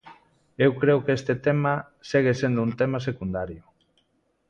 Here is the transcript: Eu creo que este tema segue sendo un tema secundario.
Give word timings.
Eu 0.65 0.71
creo 0.81 0.99
que 1.05 1.15
este 1.19 1.33
tema 1.45 1.73
segue 2.09 2.33
sendo 2.41 2.59
un 2.67 2.71
tema 2.81 2.97
secundario. 3.07 3.63